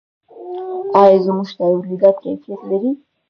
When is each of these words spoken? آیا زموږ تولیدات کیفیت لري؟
آیا 1.01 1.17
زموږ 1.25 1.47
تولیدات 1.59 2.15
کیفیت 2.23 2.61
لري؟ 2.69 2.91